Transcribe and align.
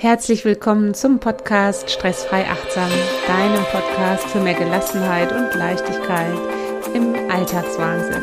Herzlich 0.00 0.46
willkommen 0.46 0.94
zum 0.94 1.18
Podcast 1.18 1.90
Stressfrei 1.90 2.46
Achtsam, 2.46 2.88
deinem 3.26 3.62
Podcast 3.64 4.24
für 4.28 4.40
mehr 4.40 4.54
Gelassenheit 4.54 5.30
und 5.30 5.54
Leichtigkeit 5.54 6.38
im 6.94 7.14
Alltagswahnsinn. 7.30 8.22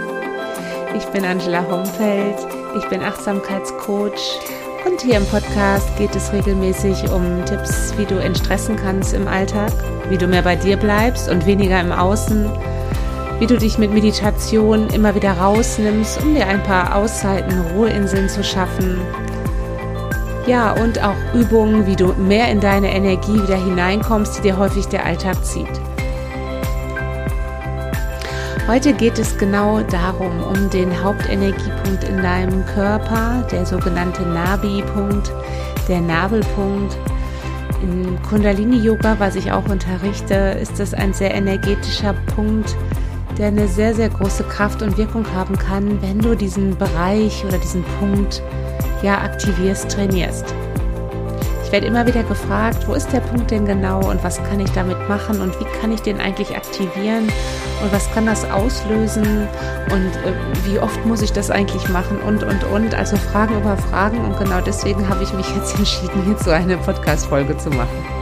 Ich 0.97 1.05
bin 1.09 1.23
Angela 1.23 1.63
Homfeld, 1.69 2.35
ich 2.75 2.89
bin 2.89 3.03
Achtsamkeitscoach 3.03 4.39
und 4.87 5.01
hier 5.01 5.17
im 5.17 5.25
Podcast 5.27 5.95
geht 5.99 6.15
es 6.15 6.33
regelmäßig 6.33 7.11
um 7.11 7.45
Tipps, 7.45 7.95
wie 7.95 8.05
du 8.05 8.15
entstressen 8.15 8.75
kannst 8.75 9.13
im 9.13 9.27
Alltag, 9.27 9.71
wie 10.09 10.17
du 10.17 10.25
mehr 10.25 10.41
bei 10.41 10.55
dir 10.55 10.77
bleibst 10.77 11.29
und 11.29 11.45
weniger 11.45 11.79
im 11.79 11.91
Außen, 11.91 12.49
wie 13.37 13.45
du 13.45 13.55
dich 13.55 13.77
mit 13.77 13.93
Meditation 13.93 14.89
immer 14.89 15.13
wieder 15.13 15.33
rausnimmst, 15.33 16.23
um 16.23 16.33
dir 16.33 16.47
ein 16.47 16.63
paar 16.63 16.95
Auszeiten, 16.95 17.53
Ruheinseln 17.75 18.29
zu 18.29 18.43
schaffen 18.43 18.99
ja, 20.47 20.71
und 20.71 21.03
auch 21.03 21.15
Übungen, 21.33 21.85
wie 21.85 21.95
du 21.95 22.13
mehr 22.13 22.49
in 22.49 22.61
deine 22.61 22.93
Energie 22.93 23.35
wieder 23.35 23.57
hineinkommst, 23.57 24.37
die 24.37 24.41
dir 24.43 24.57
häufig 24.57 24.87
der 24.87 25.05
Alltag 25.05 25.43
zieht. 25.45 25.67
Heute 28.67 28.93
geht 28.93 29.19
es 29.19 29.37
genau 29.37 29.81
darum, 29.81 30.43
um 30.43 30.69
den 30.69 31.03
Hauptenergiepunkt 31.03 32.03
in 32.03 32.21
deinem 32.21 32.65
Körper, 32.65 33.45
der 33.51 33.65
sogenannte 33.65 34.23
Nabi-Punkt, 34.23 35.31
der 35.87 36.01
Nabelpunkt. 36.01 36.97
Im 37.81 38.21
Kundalini-Yoga, 38.23 39.15
was 39.19 39.35
ich 39.35 39.51
auch 39.51 39.69
unterrichte, 39.69 40.33
ist 40.61 40.79
das 40.79 40.93
ein 40.93 41.13
sehr 41.13 41.33
energetischer 41.33 42.13
Punkt, 42.35 42.75
der 43.37 43.47
eine 43.47 43.67
sehr, 43.67 43.93
sehr 43.93 44.09
große 44.09 44.43
Kraft 44.43 44.81
und 44.81 44.97
Wirkung 44.97 45.25
haben 45.33 45.57
kann, 45.57 46.01
wenn 46.01 46.19
du 46.19 46.35
diesen 46.35 46.77
Bereich 46.77 47.45
oder 47.45 47.57
diesen 47.59 47.83
Punkt 47.99 48.41
ja 49.01 49.19
aktivierst, 49.19 49.91
trainierst. 49.91 50.45
Ich 51.67 51.71
werde 51.73 51.87
immer 51.87 52.07
wieder 52.07 52.23
gefragt, 52.23 52.87
wo 52.87 52.93
ist 52.93 53.11
der 53.11 53.19
Punkt 53.19 53.51
denn 53.51 53.65
genau 53.65 53.99
und 54.09 54.23
was 54.23 54.41
kann 54.43 54.61
ich 54.61 54.71
damit 54.71 55.09
machen 55.09 55.41
und 55.41 55.59
wie 55.59 55.65
kann 55.81 55.91
ich 55.91 56.01
den 56.01 56.21
eigentlich 56.21 56.55
aktivieren 56.55 57.27
und 57.83 57.91
was 57.91 58.09
kann 58.13 58.25
das 58.25 58.49
auslösen 58.49 59.49
und 59.91 60.07
äh, 60.25 60.33
wie 60.63 60.79
oft 60.79 61.05
muss 61.05 61.21
ich 61.21 61.33
das 61.33 61.51
eigentlich 61.51 61.89
machen 61.89 62.19
und, 62.21 62.43
und, 62.43 62.63
und. 62.63 62.95
Also 62.95 63.17
Fragen 63.17 63.57
über 63.57 63.75
Fragen 63.75 64.23
und 64.23 64.39
genau 64.39 64.61
deswegen 64.61 65.09
habe 65.09 65.23
ich 65.23 65.33
mich 65.33 65.53
jetzt 65.57 65.75
entschieden, 65.77 66.23
hierzu 66.23 66.51
eine 66.51 66.77
Podcast-Folge 66.77 67.57
zu 67.57 67.69
machen. 67.69 68.16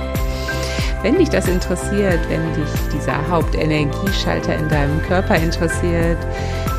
Wenn 1.01 1.17
dich 1.17 1.29
das 1.29 1.47
interessiert, 1.47 2.19
wenn 2.29 2.53
dich 2.53 2.69
dieser 2.93 3.27
Hauptenergieschalter 3.29 4.55
in 4.55 4.69
deinem 4.69 5.01
Körper 5.03 5.35
interessiert, 5.35 6.17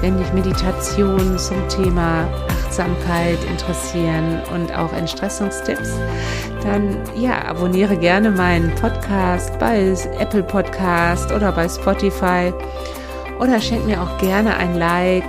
wenn 0.00 0.18
dich 0.18 0.32
Meditation 0.32 1.38
zum 1.38 1.68
Thema 1.68 2.28
Achtsamkeit 2.48 3.38
interessieren 3.44 4.40
und 4.52 4.76
auch 4.76 4.92
Entstressungstipps, 4.92 5.94
dann 6.62 6.98
ja, 7.14 7.44
abonniere 7.46 7.96
gerne 7.96 8.30
meinen 8.30 8.74
Podcast 8.74 9.58
bei 9.58 9.94
Apple 10.18 10.42
Podcast 10.42 11.32
oder 11.32 11.52
bei 11.52 11.68
Spotify 11.68 12.52
oder 13.38 13.60
schenk 13.60 13.86
mir 13.86 14.02
auch 14.02 14.18
gerne 14.18 14.56
ein 14.56 14.76
Like 14.76 15.24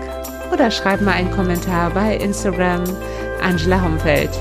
oder 0.52 0.72
schreib 0.72 1.02
mal 1.02 1.14
einen 1.14 1.32
Kommentar 1.32 1.92
bei 1.92 2.16
Instagram 2.16 2.84
Angela 3.42 3.82
Homfeld. 3.82 4.32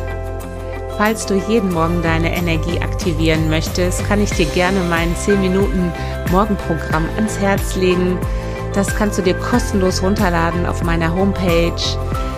Falls 0.96 1.26
du 1.26 1.34
jeden 1.48 1.72
Morgen 1.72 2.02
deine 2.02 2.34
Energie 2.34 2.80
aktivieren 2.80 3.50
möchtest, 3.50 4.06
kann 4.06 4.22
ich 4.22 4.30
dir 4.30 4.46
gerne 4.46 4.80
mein 4.88 5.14
10 5.14 5.40
Minuten 5.40 5.92
Morgenprogramm 6.30 7.04
ans 7.16 7.38
Herz 7.38 7.76
legen. 7.76 8.18
Das 8.74 8.94
kannst 8.96 9.18
du 9.18 9.22
dir 9.22 9.34
kostenlos 9.34 10.02
runterladen 10.02 10.66
auf 10.66 10.82
meiner 10.82 11.14
Homepage 11.14 11.72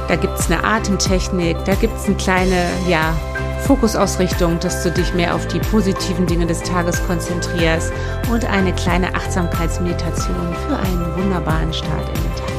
da 0.08 0.16
gibt 0.16 0.38
es 0.38 0.50
eine 0.50 0.64
Atemtechnik, 0.64 1.56
da 1.66 1.74
gibt 1.74 1.94
es 1.94 2.06
eine 2.06 2.16
kleine, 2.16 2.64
ja, 2.88 3.14
Fokusausrichtung, 3.66 4.58
dass 4.60 4.82
du 4.82 4.90
dich 4.90 5.12
mehr 5.12 5.34
auf 5.34 5.46
die 5.48 5.58
positiven 5.58 6.26
Dinge 6.26 6.46
des 6.46 6.62
Tages 6.62 7.04
konzentrierst 7.06 7.92
und 8.32 8.46
eine 8.46 8.72
kleine 8.72 9.14
Achtsamkeitsmeditation 9.14 10.56
für 10.66 10.76
einen 10.76 11.14
wunderbaren 11.16 11.72
Start 11.74 12.08
in 12.08 12.14
den 12.14 12.36
Tag. 12.36 12.52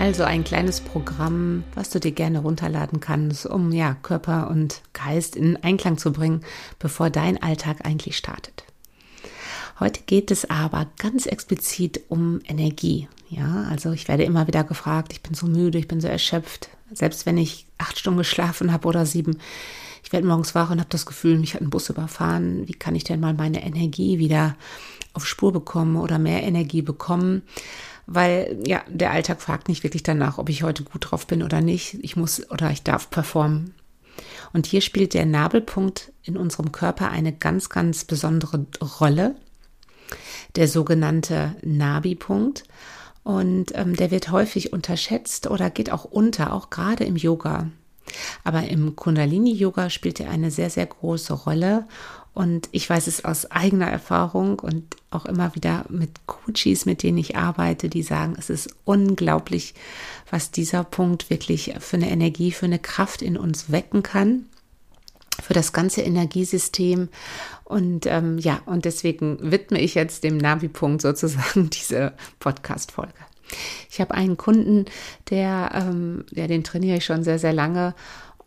Also 0.00 0.24
ein 0.24 0.42
kleines 0.42 0.79
Programm, 0.92 1.62
was 1.76 1.90
du 1.90 2.00
dir 2.00 2.10
gerne 2.10 2.40
runterladen 2.40 2.98
kannst, 2.98 3.46
um 3.46 3.70
ja 3.70 3.94
Körper 3.94 4.50
und 4.50 4.82
Geist 4.92 5.36
in 5.36 5.56
Einklang 5.62 5.98
zu 5.98 6.12
bringen, 6.12 6.40
bevor 6.80 7.10
dein 7.10 7.40
Alltag 7.40 7.86
eigentlich 7.86 8.16
startet. 8.16 8.64
Heute 9.78 10.00
geht 10.04 10.32
es 10.32 10.50
aber 10.50 10.88
ganz 10.98 11.26
explizit 11.26 12.00
um 12.08 12.40
Energie. 12.44 13.08
Ja, 13.28 13.68
also 13.70 13.92
ich 13.92 14.08
werde 14.08 14.24
immer 14.24 14.48
wieder 14.48 14.64
gefragt, 14.64 15.12
ich 15.12 15.22
bin 15.22 15.34
so 15.34 15.46
müde, 15.46 15.78
ich 15.78 15.86
bin 15.86 16.00
so 16.00 16.08
erschöpft, 16.08 16.70
selbst 16.92 17.24
wenn 17.24 17.38
ich 17.38 17.66
acht 17.78 17.96
Stunden 17.96 18.18
geschlafen 18.18 18.72
habe 18.72 18.88
oder 18.88 19.06
sieben. 19.06 19.38
Ich 20.02 20.12
werde 20.12 20.26
morgens 20.26 20.56
wach 20.56 20.70
und 20.70 20.80
habe 20.80 20.90
das 20.90 21.06
Gefühl, 21.06 21.38
mich 21.38 21.54
hat 21.54 21.60
ein 21.60 21.70
Bus 21.70 21.88
überfahren. 21.88 22.66
Wie 22.66 22.72
kann 22.72 22.96
ich 22.96 23.04
denn 23.04 23.20
mal 23.20 23.34
meine 23.34 23.64
Energie 23.64 24.18
wieder 24.18 24.56
auf 25.12 25.24
Spur 25.24 25.52
bekommen 25.52 25.96
oder 25.96 26.18
mehr 26.18 26.42
Energie 26.42 26.82
bekommen? 26.82 27.42
Weil 28.12 28.58
ja, 28.66 28.82
der 28.88 29.12
Alltag 29.12 29.40
fragt 29.40 29.68
nicht 29.68 29.84
wirklich 29.84 30.02
danach, 30.02 30.38
ob 30.38 30.48
ich 30.48 30.64
heute 30.64 30.82
gut 30.82 31.06
drauf 31.08 31.28
bin 31.28 31.44
oder 31.44 31.60
nicht. 31.60 31.94
Ich 32.02 32.16
muss 32.16 32.50
oder 32.50 32.68
ich 32.72 32.82
darf 32.82 33.08
performen. 33.08 33.72
Und 34.52 34.66
hier 34.66 34.80
spielt 34.80 35.14
der 35.14 35.26
Nabelpunkt 35.26 36.12
in 36.24 36.36
unserem 36.36 36.72
Körper 36.72 37.12
eine 37.12 37.32
ganz, 37.32 37.68
ganz 37.68 38.04
besondere 38.04 38.66
Rolle. 39.00 39.36
Der 40.56 40.66
sogenannte 40.66 41.54
Nabi-Punkt. 41.62 42.64
Und 43.22 43.70
ähm, 43.76 43.94
der 43.94 44.10
wird 44.10 44.32
häufig 44.32 44.72
unterschätzt 44.72 45.48
oder 45.48 45.70
geht 45.70 45.92
auch 45.92 46.04
unter, 46.04 46.52
auch 46.52 46.68
gerade 46.68 47.04
im 47.04 47.14
Yoga. 47.14 47.70
Aber 48.42 48.64
im 48.66 48.96
Kundalini-Yoga 48.96 49.88
spielt 49.88 50.18
er 50.18 50.30
eine 50.30 50.50
sehr, 50.50 50.68
sehr 50.68 50.86
große 50.86 51.32
Rolle. 51.32 51.86
Und 52.32 52.68
ich 52.70 52.88
weiß 52.88 53.06
es 53.06 53.24
aus 53.24 53.50
eigener 53.50 53.88
Erfahrung 53.88 54.60
und 54.60 54.96
auch 55.10 55.26
immer 55.26 55.54
wieder 55.54 55.84
mit 55.88 56.10
Coaches, 56.26 56.86
mit 56.86 57.02
denen 57.02 57.18
ich 57.18 57.36
arbeite, 57.36 57.88
die 57.88 58.02
sagen, 58.02 58.36
es 58.38 58.50
ist 58.50 58.74
unglaublich, 58.84 59.74
was 60.30 60.50
dieser 60.50 60.84
Punkt 60.84 61.28
wirklich 61.28 61.74
für 61.80 61.96
eine 61.96 62.10
Energie, 62.10 62.52
für 62.52 62.66
eine 62.66 62.78
Kraft 62.78 63.20
in 63.20 63.36
uns 63.36 63.72
wecken 63.72 64.02
kann 64.02 64.46
für 65.40 65.54
das 65.54 65.72
ganze 65.72 66.02
Energiesystem. 66.02 67.08
Und 67.64 68.06
ähm, 68.06 68.38
ja, 68.38 68.60
und 68.66 68.84
deswegen 68.84 69.38
widme 69.50 69.80
ich 69.80 69.94
jetzt 69.94 70.24
dem 70.24 70.36
Navi-Punkt 70.36 71.02
sozusagen 71.02 71.70
diese 71.70 72.12
Podcast-Folge. 72.38 73.14
Ich 73.90 74.00
habe 74.00 74.14
einen 74.14 74.36
Kunden, 74.36 74.84
der, 75.30 75.70
ähm, 75.74 76.24
ja, 76.30 76.46
den 76.46 76.62
trainiere 76.62 76.98
ich 76.98 77.04
schon 77.04 77.24
sehr, 77.24 77.38
sehr 77.38 77.52
lange. 77.52 77.94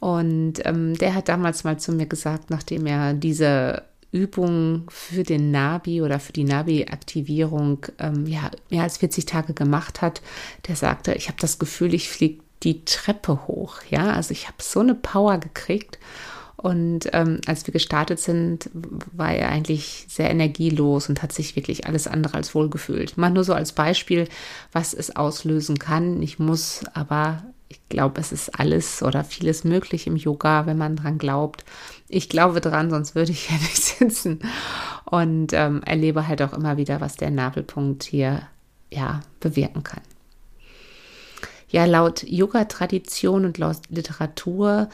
Und 0.04 0.56
ähm, 0.66 0.98
der 0.98 1.16
hat 1.16 1.30
damals 1.30 1.64
mal 1.64 1.80
zu 1.80 1.94
mir 1.94 2.06
gesagt, 2.06 2.50
nachdem 2.50 2.88
er 2.88 3.14
diese 3.14 3.84
Übung 4.12 4.84
für 4.90 5.24
den 5.24 5.50
Nabi 5.50 6.02
oder 6.02 6.20
für 6.20 6.34
die 6.34 6.44
Nabi-Aktivierung 6.44 7.86
ähm, 8.00 8.28
ja, 8.28 8.52
mehr 8.70 8.84
als 8.84 8.98
40 8.98 9.26
Tage 9.26 9.54
gemacht 9.54 10.02
hat, 10.02 10.22
der 10.68 10.76
sagte, 10.76 11.14
ich 11.14 11.30
habe 11.30 11.38
das 11.40 11.58
Gefühl, 11.58 11.94
ich 11.94 12.10
fliege 12.10 12.44
die 12.64 12.84
Treppe 12.84 13.48
hoch. 13.48 13.78
Ja, 13.90 14.12
also 14.12 14.34
ich 14.34 14.48
habe 14.48 14.58
so 14.60 14.82
eine 14.82 14.94
Power 14.94 15.38
gekriegt. 15.38 16.00
Und 16.58 17.10
ähm, 17.14 17.40
als 17.46 17.66
wir 17.66 17.72
gestartet 17.72 18.20
sind, 18.20 18.70
war 18.74 19.32
er 19.32 19.48
eigentlich 19.50 20.06
sehr 20.10 20.30
energielos 20.30 21.08
und 21.08 21.24
hat 21.24 21.32
sich 21.32 21.56
wirklich 21.56 21.88
alles 21.88 22.08
andere 22.08 22.34
als 22.34 22.54
wohl 22.54 22.70
gefühlt. 22.70 23.18
Mal 23.18 23.30
nur 23.30 23.46
so 23.46 23.54
als 23.54 23.72
Beispiel, 23.72 24.28
was 24.74 24.94
es 24.94 25.16
auslösen 25.16 25.80
kann. 25.80 26.22
Ich 26.22 26.40
muss, 26.40 26.82
aber 26.94 27.44
ich 27.74 27.90
glaube, 27.90 28.22
es 28.22 28.32
ist 28.32 28.60
alles 28.60 29.02
oder 29.02 29.24
vieles 29.24 29.64
möglich 29.64 30.06
im 30.06 30.16
Yoga, 30.16 30.68
wenn 30.68 30.78
man 30.78 30.96
dran 30.96 31.18
glaubt. 31.18 31.66
Ich 32.08 32.30
glaube 32.30 32.62
dran, 32.62 32.92
sonst 32.92 33.16
würde 33.16 33.32
ich 33.32 33.50
ja 33.50 33.56
nicht 33.62 33.84
sitzen. 33.84 34.40
Und 35.06 35.54
ähm, 35.54 35.82
erlebe 35.84 36.28
halt 36.28 36.42
auch 36.42 36.54
immer 36.54 36.78
wieder, 36.78 37.02
was 37.02 37.18
der 37.18 37.32
Nabelpunkt 37.32 38.04
hier 38.04 38.44
ja 38.92 39.22
bewirken 39.40 39.84
kann. 39.84 40.02
Ja, 41.70 41.86
laut 41.86 42.22
Yoga-Tradition 42.24 43.46
und 43.46 43.58
laut 43.58 43.78
Literatur 43.90 44.90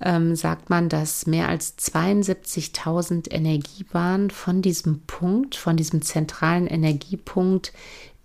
ähm, 0.00 0.34
sagt 0.34 0.68
man, 0.68 0.88
dass 0.88 1.26
mehr 1.26 1.48
als 1.48 1.78
72.000 1.78 3.30
Energiebahnen 3.32 4.30
von 4.30 4.60
diesem 4.60 5.02
Punkt, 5.06 5.54
von 5.54 5.76
diesem 5.76 6.02
zentralen 6.02 6.66
Energiepunkt 6.66 7.72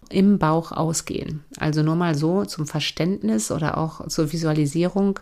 im 0.09 0.39
Bauch 0.39 0.71
ausgehen. 0.71 1.43
Also 1.57 1.83
nur 1.83 1.95
mal 1.95 2.15
so 2.15 2.45
zum 2.45 2.67
Verständnis 2.67 3.51
oder 3.51 3.77
auch 3.77 4.07
zur 4.07 4.31
Visualisierung 4.31 5.19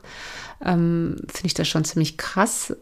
ähm, 0.63 1.17
finde 1.27 1.47
ich 1.47 1.53
das 1.53 1.67
schon 1.67 1.85
ziemlich 1.85 2.17
krass. 2.17 2.75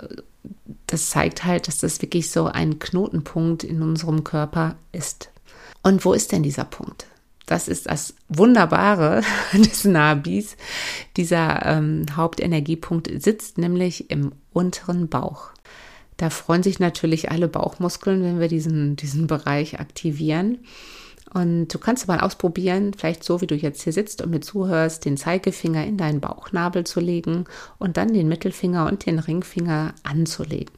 Das 0.87 1.09
zeigt 1.09 1.43
halt, 1.43 1.67
dass 1.67 1.79
das 1.79 2.01
wirklich 2.01 2.29
so 2.29 2.45
ein 2.45 2.79
Knotenpunkt 2.79 3.63
in 3.63 3.81
unserem 3.81 4.23
Körper 4.23 4.75
ist. 4.91 5.31
Und 5.81 6.05
wo 6.05 6.13
ist 6.13 6.31
denn 6.31 6.43
dieser 6.43 6.65
Punkt? 6.65 7.07
das 7.45 7.67
ist 7.67 7.87
das 7.87 8.15
Wunderbare 8.29 9.21
des 9.53 9.85
Nabis. 9.85 10.57
Dieser 11.17 11.65
ähm, 11.65 12.05
Hauptenergiepunkt 12.15 13.09
sitzt 13.21 13.57
nämlich 13.57 14.09
im 14.09 14.31
unteren 14.51 15.09
Bauch. 15.09 15.49
Da 16.17 16.29
freuen 16.29 16.63
sich 16.63 16.79
natürlich 16.79 17.29
alle 17.29 17.47
Bauchmuskeln, 17.47 18.23
wenn 18.23 18.39
wir 18.39 18.47
diesen, 18.47 18.95
diesen 18.95 19.27
Bereich 19.27 19.79
aktivieren. 19.79 20.59
Und 21.35 21.67
du 21.67 21.79
kannst 21.79 22.07
mal 22.07 22.21
ausprobieren, 22.21 22.93
vielleicht 22.93 23.25
so 23.25 23.41
wie 23.41 23.47
du 23.47 23.55
jetzt 23.55 23.81
hier 23.81 23.91
sitzt 23.91 24.21
und 24.21 24.29
mir 24.29 24.39
zuhörst, 24.39 25.03
den 25.03 25.17
Zeigefinger 25.17 25.85
in 25.85 25.97
deinen 25.97 26.21
Bauchnabel 26.21 26.85
zu 26.85 27.01
legen 27.01 27.43
und 27.77 27.97
dann 27.97 28.13
den 28.13 28.29
Mittelfinger 28.29 28.85
und 28.85 29.05
den 29.05 29.19
Ringfinger 29.19 29.93
anzulegen. 30.03 30.73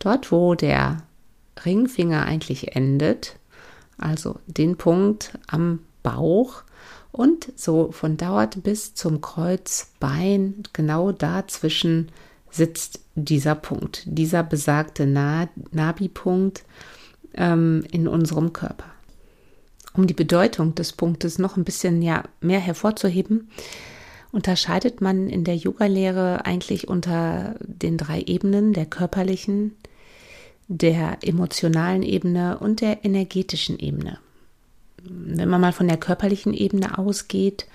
Dort, 0.00 0.32
wo 0.32 0.56
der 0.56 1.04
Ringfinger 1.64 2.24
eigentlich 2.24 2.74
endet, 2.74 3.36
also 3.96 4.40
den 4.48 4.76
Punkt 4.76 5.38
am 5.46 5.78
Bauch 6.02 6.64
und 7.12 7.52
so 7.54 7.92
von 7.92 8.16
dort 8.16 8.64
bis 8.64 8.94
zum 8.94 9.20
Kreuzbein, 9.20 10.64
genau 10.72 11.12
dazwischen 11.12 12.10
sitzt 12.50 12.98
dieser 13.14 13.54
Punkt, 13.54 14.02
dieser 14.06 14.42
besagte 14.42 15.06
Nabi-Punkt 15.06 16.64
ähm, 17.34 17.84
in 17.92 18.08
unserem 18.08 18.52
Körper. 18.52 18.86
Um 19.92 20.06
die 20.06 20.14
Bedeutung 20.14 20.74
des 20.74 20.92
Punktes 20.92 21.38
noch 21.38 21.56
ein 21.56 21.64
bisschen 21.64 22.00
ja, 22.02 22.24
mehr 22.40 22.60
hervorzuheben, 22.60 23.50
unterscheidet 24.32 25.00
man 25.00 25.28
in 25.28 25.44
der 25.44 25.56
Yoga-Lehre 25.56 26.46
eigentlich 26.46 26.88
unter 26.88 27.56
den 27.60 27.96
drei 27.96 28.22
Ebenen 28.22 28.72
der 28.72 28.86
körperlichen, 28.86 29.76
der 30.68 31.18
emotionalen 31.22 32.04
Ebene 32.04 32.58
und 32.58 32.80
der 32.80 33.04
energetischen 33.04 33.78
Ebene. 33.78 34.18
Wenn 35.02 35.48
man 35.48 35.60
mal 35.60 35.72
von 35.72 35.88
der 35.88 35.96
körperlichen 35.96 36.54
Ebene 36.54 36.96
ausgeht, 36.96 37.66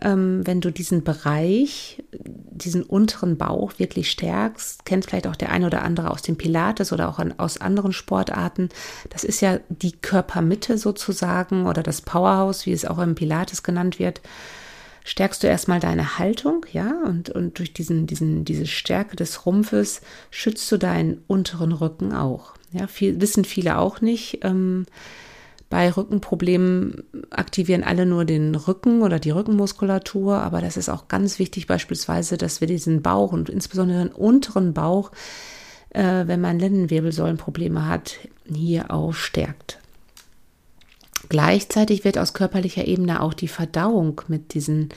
wenn 0.00 0.60
du 0.60 0.70
diesen 0.70 1.04
Bereich, 1.04 2.02
diesen 2.12 2.82
unteren 2.82 3.36
Bauch 3.36 3.78
wirklich 3.78 4.10
stärkst, 4.10 4.84
kennt 4.84 5.04
vielleicht 5.04 5.26
auch 5.26 5.36
der 5.36 5.50
eine 5.50 5.66
oder 5.66 5.82
andere 5.82 6.10
aus 6.10 6.22
dem 6.22 6.36
Pilates 6.36 6.92
oder 6.92 7.08
auch 7.08 7.18
an, 7.18 7.34
aus 7.38 7.60
anderen 7.60 7.92
Sportarten. 7.92 8.70
Das 9.10 9.24
ist 9.24 9.40
ja 9.40 9.60
die 9.68 9.92
Körpermitte 9.92 10.78
sozusagen 10.78 11.66
oder 11.66 11.82
das 11.82 12.00
Powerhouse, 12.00 12.66
wie 12.66 12.72
es 12.72 12.84
auch 12.84 12.98
im 12.98 13.14
Pilates 13.14 13.62
genannt 13.62 13.98
wird 13.98 14.20
stärkst 15.04 15.42
du 15.42 15.46
erstmal 15.46 15.80
deine 15.80 16.18
Haltung, 16.18 16.64
ja, 16.72 17.02
und, 17.04 17.28
und 17.28 17.58
durch 17.58 17.74
diesen, 17.74 18.06
diesen, 18.06 18.44
diese 18.44 18.66
Stärke 18.66 19.16
des 19.16 19.44
Rumpfes 19.44 20.00
schützt 20.30 20.72
du 20.72 20.78
deinen 20.78 21.22
unteren 21.26 21.72
Rücken 21.72 22.14
auch. 22.14 22.54
Ja, 22.72 22.86
viel, 22.86 23.20
wissen 23.20 23.44
viele 23.44 23.78
auch 23.78 24.00
nicht. 24.00 24.38
Ähm, 24.42 24.86
bei 25.74 25.90
Rückenproblemen 25.90 27.02
aktivieren 27.30 27.82
alle 27.82 28.06
nur 28.06 28.24
den 28.24 28.54
Rücken 28.54 29.02
oder 29.02 29.18
die 29.18 29.32
Rückenmuskulatur, 29.32 30.36
aber 30.36 30.60
das 30.60 30.76
ist 30.76 30.88
auch 30.88 31.08
ganz 31.08 31.40
wichtig 31.40 31.66
beispielsweise, 31.66 32.36
dass 32.36 32.60
wir 32.60 32.68
diesen 32.68 33.02
Bauch 33.02 33.32
und 33.32 33.48
insbesondere 33.48 34.04
den 34.04 34.12
unteren 34.12 34.72
Bauch, 34.72 35.10
äh, 35.90 36.28
wenn 36.28 36.40
man 36.40 36.60
Lendenwirbelsäulenprobleme 36.60 37.88
hat, 37.88 38.18
hier 38.48 38.92
auch 38.92 39.14
stärkt. 39.14 39.80
Gleichzeitig 41.28 42.04
wird 42.04 42.18
aus 42.18 42.34
körperlicher 42.34 42.86
Ebene 42.86 43.20
auch 43.20 43.34
die 43.34 43.48
Verdauung 43.48 44.20
mit 44.28 44.54
diesen 44.54 44.90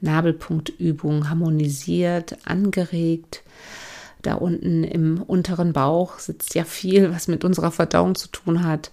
Nabelpunktübungen 0.00 1.28
harmonisiert, 1.28 2.36
angeregt. 2.44 3.42
Da 4.22 4.34
unten 4.34 4.84
im 4.84 5.20
unteren 5.22 5.72
Bauch 5.72 6.20
sitzt 6.20 6.54
ja 6.54 6.62
viel, 6.62 7.12
was 7.12 7.26
mit 7.26 7.44
unserer 7.44 7.72
Verdauung 7.72 8.14
zu 8.14 8.28
tun 8.28 8.62
hat. 8.62 8.92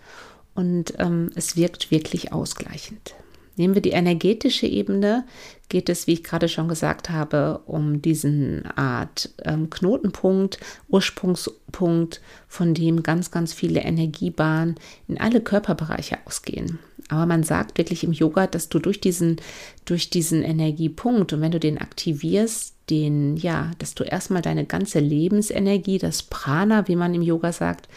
Und 0.58 0.96
ähm, 0.98 1.30
es 1.36 1.56
wirkt 1.56 1.92
wirklich 1.92 2.34
ausgleichend. 2.34 3.14
Nehmen 3.58 3.76
wir 3.76 3.82
die 3.82 3.92
energetische 3.92 4.66
Ebene, 4.66 5.24
geht 5.70 5.88
es, 5.88 6.08
wie 6.08 6.14
ich 6.14 6.24
gerade 6.24 6.50
schon 6.50 6.68
gesagt 6.68 7.12
habe, 7.12 7.62
um 7.68 8.02
diesen 8.02 8.66
Art 8.76 9.30
ähm, 9.44 9.70
Knotenpunkt, 9.70 10.60
Ursprungspunkt, 10.88 12.22
von 12.48 12.74
dem 12.74 13.04
ganz, 13.04 13.30
ganz 13.30 13.54
viele 13.54 13.82
Energiebahnen 13.82 14.76
in 15.08 15.20
alle 15.20 15.42
Körperbereiche 15.42 16.18
ausgehen. 16.26 16.80
Aber 17.10 17.26
man 17.26 17.44
sagt 17.44 17.78
wirklich 17.78 18.04
im 18.04 18.12
Yoga, 18.12 18.48
dass 18.48 18.70
du 18.70 18.80
durch 18.80 19.00
diesen, 19.00 19.38
durch 19.86 20.10
diesen 20.10 20.44
Energiepunkt 20.44 21.34
und 21.34 21.42
wenn 21.42 21.52
du 21.52 21.60
den 21.60 21.78
aktivierst, 21.78 22.76
den, 22.90 23.36
ja, 23.36 23.72
dass 23.80 23.96
du 23.96 24.04
erstmal 24.04 24.42
deine 24.42 24.66
ganze 24.66 25.00
Lebensenergie, 25.00 25.98
das 25.98 26.24
Prana, 26.24 26.88
wie 26.88 26.96
man 26.96 27.14
im 27.14 27.22
Yoga 27.22 27.52
sagt, 27.52 27.90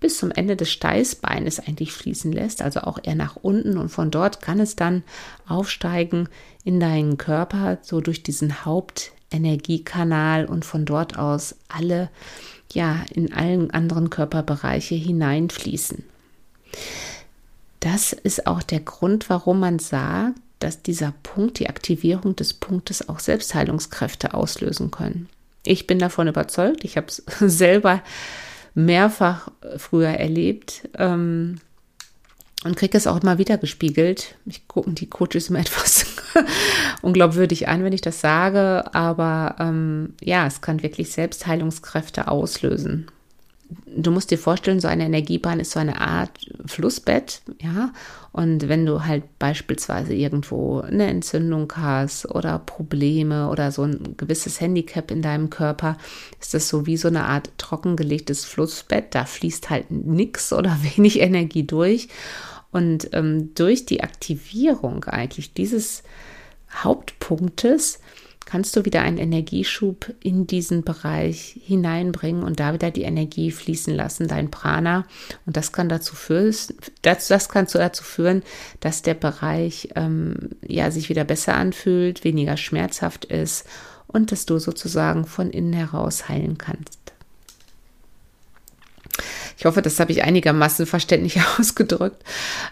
bis 0.00 0.18
zum 0.18 0.30
Ende 0.30 0.56
des 0.56 0.70
Steißbeines 0.70 1.60
eigentlich 1.60 1.92
fließen 1.92 2.32
lässt, 2.32 2.62
also 2.62 2.80
auch 2.80 2.98
eher 3.02 3.14
nach 3.14 3.36
unten 3.36 3.76
und 3.76 3.90
von 3.90 4.10
dort 4.10 4.40
kann 4.40 4.60
es 4.60 4.74
dann 4.76 5.02
aufsteigen 5.46 6.28
in 6.64 6.80
deinen 6.80 7.18
Körper, 7.18 7.78
so 7.82 8.00
durch 8.00 8.22
diesen 8.22 8.64
Hauptenergiekanal 8.64 10.46
und 10.46 10.64
von 10.64 10.86
dort 10.86 11.18
aus 11.18 11.56
alle, 11.68 12.08
ja, 12.72 13.04
in 13.12 13.32
allen 13.32 13.70
anderen 13.70 14.08
Körperbereiche 14.08 14.94
hineinfließen. 14.94 16.04
Das 17.80 18.12
ist 18.12 18.46
auch 18.46 18.62
der 18.62 18.80
Grund, 18.80 19.30
warum 19.30 19.60
man 19.60 19.78
sagt, 19.78 20.34
dass 20.58 20.82
dieser 20.82 21.14
Punkt, 21.22 21.58
die 21.58 21.68
Aktivierung 21.68 22.34
des 22.34 22.54
Punktes 22.54 23.08
auch 23.08 23.20
Selbstheilungskräfte 23.20 24.34
auslösen 24.34 24.90
können. 24.90 25.28
Ich 25.64 25.86
bin 25.86 25.98
davon 25.98 26.28
überzeugt, 26.28 26.84
ich 26.84 26.96
habe 26.96 27.06
es 27.08 27.22
selber 27.40 28.02
mehrfach 28.74 29.50
früher 29.76 30.08
erlebt 30.08 30.88
ähm, 30.96 31.60
und 32.64 32.76
kriege 32.76 32.96
es 32.96 33.06
auch 33.06 33.20
immer 33.22 33.38
wieder 33.38 33.58
gespiegelt. 33.58 34.34
Ich 34.46 34.66
gucke 34.66 34.90
die 34.90 35.08
Coaches 35.08 35.48
immer 35.48 35.60
etwas 35.60 36.06
unglaubwürdig 37.02 37.68
an, 37.68 37.84
wenn 37.84 37.92
ich 37.92 38.00
das 38.00 38.20
sage, 38.20 38.92
aber 38.94 39.56
ähm, 39.60 40.14
ja, 40.20 40.46
es 40.46 40.60
kann 40.60 40.82
wirklich 40.82 41.12
Selbstheilungskräfte 41.12 42.28
auslösen 42.28 43.10
du 43.86 44.10
musst 44.10 44.30
dir 44.30 44.38
vorstellen, 44.38 44.80
so 44.80 44.88
eine 44.88 45.04
Energiebahn 45.04 45.60
ist 45.60 45.72
so 45.72 45.80
eine 45.80 46.00
Art 46.00 46.30
Flussbett, 46.66 47.42
ja. 47.60 47.92
Und 48.32 48.68
wenn 48.68 48.86
du 48.86 49.04
halt 49.04 49.38
beispielsweise 49.38 50.14
irgendwo 50.14 50.80
eine 50.80 51.06
Entzündung 51.06 51.72
hast 51.76 52.30
oder 52.30 52.58
Probleme 52.58 53.48
oder 53.48 53.72
so 53.72 53.82
ein 53.82 54.14
gewisses 54.16 54.60
Handicap 54.60 55.10
in 55.10 55.22
deinem 55.22 55.50
Körper, 55.50 55.96
ist 56.40 56.54
das 56.54 56.68
so 56.68 56.86
wie 56.86 56.96
so 56.96 57.08
eine 57.08 57.24
Art 57.24 57.50
trockengelegtes 57.58 58.44
Flussbett. 58.44 59.14
Da 59.14 59.24
fließt 59.24 59.70
halt 59.70 59.90
nichts 59.90 60.52
oder 60.52 60.78
wenig 60.96 61.20
Energie 61.20 61.66
durch. 61.66 62.08
Und 62.70 63.10
ähm, 63.12 63.54
durch 63.54 63.86
die 63.86 64.02
Aktivierung 64.02 65.04
eigentlich 65.04 65.54
dieses 65.54 66.02
Hauptpunktes 66.70 67.98
kannst 68.48 68.74
du 68.76 68.86
wieder 68.86 69.02
einen 69.02 69.18
Energieschub 69.18 70.14
in 70.22 70.46
diesen 70.46 70.82
Bereich 70.82 71.60
hineinbringen 71.66 72.42
und 72.42 72.60
da 72.60 72.72
wieder 72.72 72.90
die 72.90 73.02
Energie 73.02 73.50
fließen 73.50 73.94
lassen, 73.94 74.26
dein 74.26 74.50
Prana. 74.50 75.04
Und 75.44 75.58
das 75.58 75.70
kann 75.70 75.90
dazu 75.90 76.16
führen, 76.16 76.56
das, 77.02 77.28
das 77.28 77.50
kann 77.50 77.66
dazu 77.70 78.02
führen, 78.02 78.42
dass 78.80 79.02
der 79.02 79.12
Bereich 79.12 79.90
ähm, 79.96 80.48
ja 80.66 80.90
sich 80.90 81.10
wieder 81.10 81.24
besser 81.24 81.56
anfühlt, 81.56 82.24
weniger 82.24 82.56
schmerzhaft 82.56 83.26
ist 83.26 83.66
und 84.06 84.32
dass 84.32 84.46
du 84.46 84.58
sozusagen 84.58 85.26
von 85.26 85.50
innen 85.50 85.74
heraus 85.74 86.30
heilen 86.30 86.56
kannst. 86.56 87.07
Ich 89.58 89.64
hoffe, 89.64 89.82
das 89.82 89.98
habe 89.98 90.12
ich 90.12 90.22
einigermaßen 90.22 90.86
verständlich 90.86 91.40
ausgedrückt. 91.58 92.22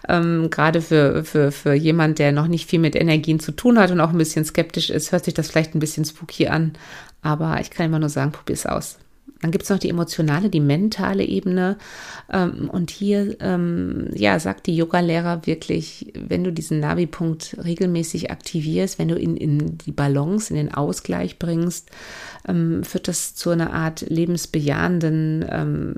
Ähm, 0.09 0.51
gerade 0.51 0.81
für, 0.81 1.25
für, 1.25 1.51
für 1.51 1.75
jemand, 1.75 2.21
der 2.21 2.31
noch 2.31 2.47
nicht 2.47 2.71
viel 2.71 2.79
mit 2.79 2.95
Energien 2.95 3.41
zu 3.41 3.53
tun 3.53 3.79
hat 3.79 3.91
und 3.91 4.01
auch 4.01 4.11
ein 4.11 4.19
bisschen 4.19 4.45
skeptisch 4.45 4.91
ist, 4.91 5.11
hört 5.11 5.25
sich 5.25 5.35
das 5.35 5.51
vielleicht 5.51 5.75
ein 5.75 5.81
bisschen 5.81 6.05
spooky 6.05 6.47
an. 6.47 6.75
Aber 7.23 7.61
ich 7.61 7.71
kann 7.71 7.87
immer 7.87 7.99
nur 7.99 8.09
sagen, 8.09 8.31
probier 8.31 8.55
es 8.55 8.67
aus. 8.67 8.99
Dann 9.43 9.51
gibt 9.51 9.65
es 9.65 9.71
noch 9.71 9.79
die 9.79 9.91
emotionale, 9.91 10.49
die 10.49 10.61
mentale 10.61 11.25
Ebene. 11.25 11.77
Ähm, 12.33 12.71
und 12.73 12.91
hier, 12.91 13.37
ähm, 13.41 14.09
ja, 14.15 14.39
sagt 14.39 14.67
die 14.67 14.77
Yoga-Lehrer 14.77 15.45
wirklich, 15.45 16.13
wenn 16.15 16.45
du 16.45 16.53
diesen 16.53 16.81
Navi-Punkt 16.81 17.57
regelmäßig 17.63 18.31
aktivierst, 18.31 18.99
wenn 18.99 19.09
du 19.09 19.19
ihn 19.19 19.37
in 19.37 19.77
die 19.79 19.93
Balance, 19.93 20.51
in 20.51 20.57
den 20.57 20.73
Ausgleich 20.73 21.39
bringst, 21.39 21.91
ähm, 22.49 22.85
führt 22.85 23.09
das 23.09 23.35
zu 23.35 23.51
einer 23.51 23.73
Art 23.73 24.03
lebensbejahenden, 24.09 25.45
ähm, 25.51 25.95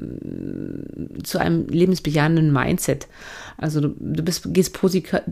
zu 1.23 1.39
einem 1.39 1.67
lebensbejahenden 1.69 2.53
Mindset. 2.53 3.07
Also 3.57 3.81
du, 3.81 3.95
du 3.99 4.23
bist, 4.23 4.55
gehst 4.55 4.79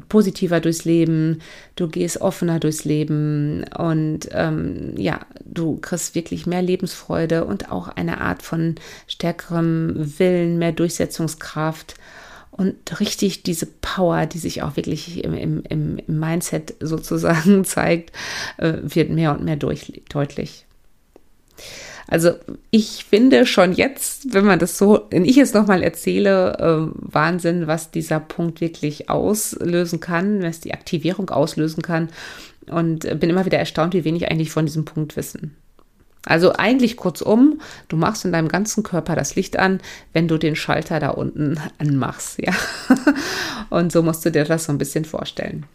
positiver 0.08 0.60
durchs 0.60 0.84
Leben, 0.84 1.40
du 1.76 1.88
gehst 1.88 2.20
offener 2.20 2.58
durchs 2.58 2.84
Leben 2.84 3.64
und 3.76 4.28
ähm, 4.32 4.94
ja, 4.96 5.20
du 5.44 5.78
kriegst 5.78 6.14
wirklich 6.14 6.46
mehr 6.46 6.62
Lebensfreude 6.62 7.44
und 7.44 7.70
auch 7.70 7.88
eine 7.88 8.20
Art 8.20 8.42
von 8.42 8.74
stärkerem 9.06 10.18
Willen, 10.18 10.58
mehr 10.58 10.72
Durchsetzungskraft 10.72 11.94
und 12.56 13.00
richtig 13.00 13.42
diese 13.42 13.66
Power, 13.66 14.26
die 14.26 14.38
sich 14.38 14.62
auch 14.62 14.76
wirklich 14.76 15.22
im, 15.24 15.34
im, 15.34 15.62
im 15.64 16.00
Mindset 16.06 16.74
sozusagen 16.80 17.64
zeigt, 17.66 18.12
äh, 18.56 18.74
wird 18.82 19.10
mehr 19.10 19.32
und 19.32 19.44
mehr 19.44 19.56
durch, 19.56 20.02
deutlich. 20.08 20.65
Also 22.08 22.34
ich 22.70 23.04
finde 23.04 23.46
schon 23.46 23.72
jetzt, 23.72 24.32
wenn 24.32 24.44
man 24.44 24.58
das 24.58 24.78
so, 24.78 25.06
wenn 25.10 25.24
ich 25.24 25.38
es 25.38 25.54
nochmal 25.54 25.82
erzähle, 25.82 26.56
äh, 26.58 26.92
Wahnsinn, 26.94 27.66
was 27.66 27.90
dieser 27.90 28.20
Punkt 28.20 28.60
wirklich 28.60 29.10
auslösen 29.10 29.98
kann, 29.98 30.42
was 30.42 30.60
die 30.60 30.72
Aktivierung 30.72 31.30
auslösen 31.30 31.82
kann. 31.82 32.08
Und 32.68 33.00
bin 33.20 33.30
immer 33.30 33.44
wieder 33.44 33.58
erstaunt, 33.58 33.94
wie 33.94 34.04
wenig 34.04 34.28
eigentlich 34.30 34.50
von 34.50 34.66
diesem 34.66 34.84
Punkt 34.84 35.16
wissen. 35.16 35.56
Also 36.24 36.52
eigentlich 36.52 36.96
kurzum, 36.96 37.60
du 37.88 37.96
machst 37.96 38.24
in 38.24 38.32
deinem 38.32 38.48
ganzen 38.48 38.82
Körper 38.82 39.14
das 39.14 39.36
Licht 39.36 39.56
an, 39.56 39.80
wenn 40.12 40.26
du 40.26 40.38
den 40.38 40.56
Schalter 40.56 40.98
da 40.98 41.10
unten 41.10 41.60
anmachst, 41.78 42.40
ja. 42.40 42.52
Und 43.70 43.92
so 43.92 44.02
musst 44.02 44.24
du 44.24 44.32
dir 44.32 44.44
das 44.44 44.64
so 44.64 44.72
ein 44.72 44.78
bisschen 44.78 45.04
vorstellen. 45.04 45.66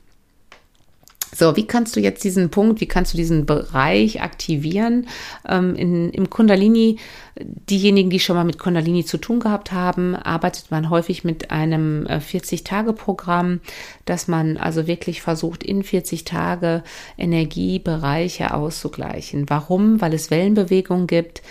So, 1.34 1.56
wie 1.56 1.66
kannst 1.66 1.96
du 1.96 2.02
jetzt 2.02 2.24
diesen 2.24 2.50
Punkt, 2.50 2.82
wie 2.82 2.88
kannst 2.88 3.14
du 3.14 3.18
diesen 3.18 3.46
Bereich 3.46 4.22
aktivieren? 4.22 5.08
Ähm, 5.48 5.76
in, 5.76 6.10
Im 6.12 6.30
Kundalini, 6.30 6.98
diejenigen, 7.40 8.10
die 8.10 8.20
schon 8.20 8.36
mal 8.36 8.44
mit 8.44 8.60
Kundalini 8.60 9.06
zu 9.06 9.18
tun 9.18 9.40
gehabt 9.40 9.72
haben, 9.72 10.16
arbeitet 10.16 10.72
man 10.72 10.90
häufig 10.90 11.24
mit 11.24 11.50
einem 11.50 12.06
40-Tage-Programm, 12.06 13.56
äh, 13.56 13.60
dass 14.06 14.28
man 14.28 14.58
also 14.58 14.88
wirklich 14.88 15.22
versucht, 15.22 15.64
in 15.64 15.84
40 15.84 16.26
Tage 16.26 16.84
Energiebereiche 17.18 18.54
auszugleichen. 18.54 19.50
Warum? 19.50 20.02
Weil 20.02 20.14
es 20.14 20.32
Wellenbewegungen 20.32 21.08
gibt. 21.08 21.42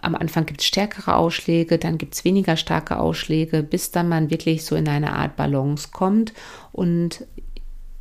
Am 0.00 0.14
Anfang 0.14 0.46
gibt 0.46 0.60
es 0.60 0.66
stärkere 0.66 1.16
Ausschläge, 1.16 1.78
dann 1.78 1.98
gibt 1.98 2.14
es 2.14 2.24
weniger 2.24 2.56
starke 2.56 2.98
Ausschläge, 2.98 3.62
bis 3.62 3.90
dann 3.90 4.08
man 4.08 4.30
wirklich 4.30 4.64
so 4.64 4.76
in 4.76 4.88
eine 4.88 5.14
Art 5.14 5.36
Balance 5.36 5.88
kommt 5.92 6.32
und 6.72 7.24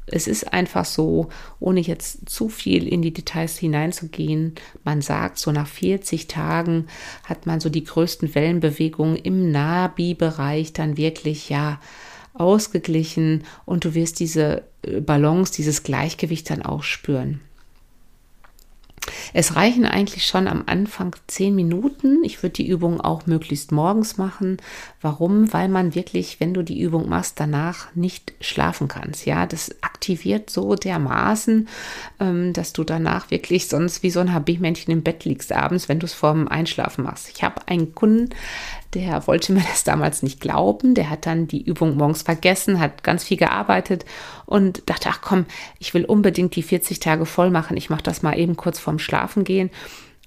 es 0.07 0.27
ist 0.27 0.53
einfach 0.53 0.85
so, 0.85 1.29
ohne 1.59 1.79
jetzt 1.79 2.29
zu 2.29 2.49
viel 2.49 2.87
in 2.87 3.01
die 3.01 3.13
Details 3.13 3.57
hineinzugehen, 3.57 4.55
man 4.83 5.01
sagt, 5.01 5.39
so 5.39 5.51
nach 5.51 5.67
40 5.67 6.27
Tagen 6.27 6.87
hat 7.23 7.45
man 7.45 7.59
so 7.59 7.69
die 7.69 7.83
größten 7.83 8.35
Wellenbewegungen 8.35 9.15
im 9.15 9.51
Nabi-Bereich 9.51 10.73
dann 10.73 10.97
wirklich, 10.97 11.49
ja, 11.49 11.79
ausgeglichen 12.33 13.43
und 13.65 13.85
du 13.85 13.93
wirst 13.93 14.19
diese 14.19 14.63
äh, 14.83 14.99
Balance, 14.99 15.53
dieses 15.53 15.83
Gleichgewicht 15.83 16.49
dann 16.49 16.61
auch 16.61 16.83
spüren. 16.83 17.39
Es 19.33 19.55
reichen 19.55 19.85
eigentlich 19.85 20.25
schon 20.25 20.47
am 20.47 20.63
Anfang 20.65 21.15
zehn 21.27 21.55
Minuten. 21.55 22.23
Ich 22.23 22.41
würde 22.43 22.53
die 22.53 22.67
Übung 22.67 23.01
auch 23.01 23.25
möglichst 23.25 23.71
morgens 23.71 24.17
machen. 24.17 24.57
Warum? 25.01 25.51
Weil 25.53 25.69
man 25.69 25.95
wirklich, 25.95 26.39
wenn 26.39 26.53
du 26.53 26.63
die 26.63 26.79
Übung 26.79 27.09
machst, 27.09 27.39
danach 27.39 27.93
nicht 27.95 28.33
schlafen 28.41 28.87
kannst. 28.87 29.25
Ja, 29.25 29.45
das 29.45 29.75
aktiviert 29.81 30.49
so 30.49 30.75
dermaßen, 30.75 31.67
ähm, 32.19 32.53
dass 32.53 32.73
du 32.73 32.83
danach 32.83 33.31
wirklich 33.31 33.67
sonst 33.67 34.03
wie 34.03 34.09
so 34.09 34.19
ein 34.19 34.33
HB-Männchen 34.33 34.91
im 34.91 35.03
Bett 35.03 35.25
liegst 35.25 35.51
abends, 35.51 35.89
wenn 35.89 35.99
du 35.99 36.05
es 36.05 36.13
vorm 36.13 36.47
Einschlafen 36.47 37.03
machst. 37.03 37.29
Ich 37.33 37.43
habe 37.43 37.67
einen 37.67 37.93
Kunden, 37.95 38.29
der 38.95 39.27
wollte 39.27 39.51
mir 39.51 39.63
das 39.69 39.83
damals 39.83 40.23
nicht 40.23 40.39
glauben. 40.39 40.95
Der 40.95 41.09
hat 41.09 41.25
dann 41.25 41.47
die 41.47 41.61
Übung 41.61 41.97
morgens 41.97 42.21
vergessen, 42.21 42.79
hat 42.79 43.03
ganz 43.03 43.23
viel 43.25 43.37
gearbeitet 43.37 44.05
und 44.45 44.89
dachte, 44.89 45.09
ach 45.11 45.19
komm, 45.21 45.45
ich 45.79 45.93
will 45.93 46.05
unbedingt 46.05 46.55
die 46.55 46.63
40 46.63 46.99
Tage 46.99 47.25
voll 47.25 47.51
machen. 47.51 47.77
Ich 47.77 47.89
mache 47.89 48.03
das 48.03 48.23
mal 48.23 48.39
eben 48.39 48.55
kurz 48.55 48.79
vorm 48.79 48.97
Schlafen 48.97 49.43
gehen. 49.43 49.69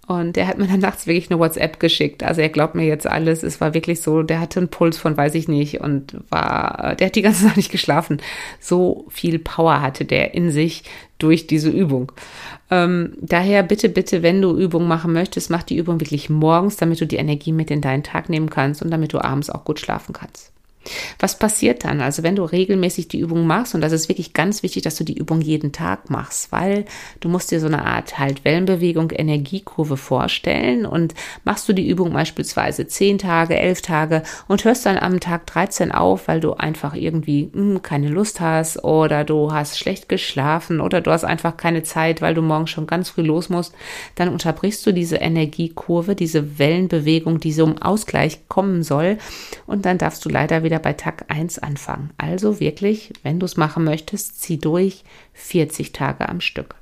Und 0.08 0.36
der 0.36 0.48
hat 0.48 0.56
mir 0.56 0.66
dann 0.66 0.80
nachts 0.80 1.06
wirklich 1.06 1.30
eine 1.30 1.38
WhatsApp 1.38 1.78
geschickt. 1.78 2.22
Also 2.24 2.40
er 2.40 2.48
glaubt 2.48 2.74
mir 2.74 2.86
jetzt 2.86 3.06
alles. 3.06 3.42
Es 3.42 3.60
war 3.60 3.74
wirklich 3.74 4.00
so, 4.00 4.22
der 4.22 4.40
hatte 4.40 4.58
einen 4.58 4.70
Puls 4.70 4.96
von 4.96 5.18
weiß 5.18 5.34
ich 5.34 5.48
nicht 5.48 5.82
und 5.82 6.16
war, 6.30 6.96
der 6.98 7.08
hat 7.08 7.14
die 7.14 7.20
ganze 7.20 7.44
Nacht 7.46 7.58
nicht 7.58 7.70
geschlafen. 7.70 8.16
So 8.58 9.04
viel 9.10 9.38
Power 9.38 9.82
hatte 9.82 10.06
der 10.06 10.32
in 10.32 10.50
sich 10.50 10.84
durch 11.18 11.46
diese 11.46 11.68
Übung. 11.68 12.10
Ähm, 12.70 13.18
daher 13.20 13.62
bitte, 13.62 13.90
bitte, 13.90 14.22
wenn 14.22 14.40
du 14.40 14.56
Übungen 14.56 14.88
machen 14.88 15.12
möchtest, 15.12 15.50
mach 15.50 15.62
die 15.62 15.76
Übung 15.76 16.00
wirklich 16.00 16.30
morgens, 16.30 16.76
damit 16.76 17.02
du 17.02 17.06
die 17.06 17.16
Energie 17.16 17.52
mit 17.52 17.70
in 17.70 17.82
deinen 17.82 18.02
Tag 18.02 18.30
nehmen 18.30 18.48
kannst 18.48 18.80
und 18.80 18.90
damit 18.90 19.12
du 19.12 19.22
abends 19.22 19.50
auch 19.50 19.64
gut 19.64 19.78
schlafen 19.78 20.14
kannst. 20.14 20.52
Was 21.18 21.38
passiert 21.38 21.84
dann? 21.84 22.00
Also 22.00 22.22
wenn 22.22 22.36
du 22.36 22.44
regelmäßig 22.44 23.08
die 23.08 23.20
Übung 23.20 23.46
machst, 23.46 23.74
und 23.74 23.80
das 23.80 23.92
ist 23.92 24.08
wirklich 24.08 24.32
ganz 24.32 24.62
wichtig, 24.62 24.82
dass 24.82 24.96
du 24.96 25.04
die 25.04 25.16
Übung 25.16 25.40
jeden 25.40 25.72
Tag 25.72 26.10
machst, 26.10 26.52
weil 26.52 26.84
du 27.20 27.28
musst 27.28 27.50
dir 27.50 27.60
so 27.60 27.66
eine 27.66 27.84
Art 27.84 28.18
halt 28.18 28.44
Wellenbewegung, 28.44 29.10
Energiekurve 29.10 29.96
vorstellen 29.96 30.86
und 30.86 31.14
machst 31.44 31.68
du 31.68 31.72
die 31.72 31.88
Übung 31.88 32.12
beispielsweise 32.12 32.86
10 32.86 33.18
Tage, 33.18 33.58
11 33.58 33.82
Tage 33.82 34.22
und 34.46 34.64
hörst 34.64 34.86
dann 34.86 34.98
am 34.98 35.20
Tag 35.20 35.46
13 35.46 35.92
auf, 35.92 36.28
weil 36.28 36.40
du 36.40 36.54
einfach 36.54 36.94
irgendwie 36.94 37.50
mh, 37.52 37.52
hm, 37.52 37.82
keine 37.82 38.08
Lust 38.08 38.40
hast 38.40 38.84
oder 38.84 39.24
du 39.24 39.52
hast 39.52 39.78
schlecht 39.78 40.08
geschlafen 40.08 40.80
oder 40.80 41.00
du 41.00 41.10
hast 41.10 41.24
einfach 41.24 41.56
keine 41.56 41.82
Zeit, 41.82 42.22
weil 42.22 42.34
du 42.34 42.42
morgen 42.42 42.66
schon 42.66 42.86
ganz 42.86 43.10
früh 43.10 43.22
los 43.22 43.48
musst, 43.48 43.74
dann 44.14 44.28
unterbrichst 44.28 44.84
du 44.86 44.92
diese 44.92 45.16
Energiekurve, 45.16 46.14
diese 46.14 46.58
Wellenbewegung, 46.58 47.40
die 47.40 47.52
so 47.52 47.64
im 47.64 47.80
Ausgleich 47.80 48.48
kommen 48.48 48.82
soll 48.82 49.18
und 49.66 49.84
dann 49.84 49.98
darfst 49.98 50.24
du 50.24 50.28
leider 50.28 50.62
wieder 50.62 50.77
wieder 50.78 50.82
bei 50.82 50.92
Tag 50.92 51.24
1 51.28 51.58
anfangen. 51.58 52.10
Also 52.18 52.60
wirklich, 52.60 53.12
wenn 53.22 53.40
du 53.40 53.46
es 53.46 53.56
machen 53.56 53.84
möchtest, 53.84 54.40
zieh 54.40 54.58
durch 54.58 55.04
40 55.34 55.92
Tage 55.92 56.28
am 56.28 56.40
Stück. 56.40 56.74